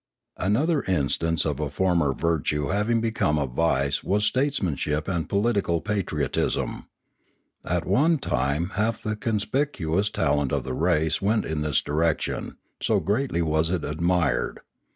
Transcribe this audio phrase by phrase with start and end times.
[0.39, 6.87] Another instance of a former virtue having become a vice was statesmanship and political patriotism.
[7.63, 12.99] At one time half the conspicuous talent of the race went in this direction, so
[12.99, 14.61] greatly was it admired.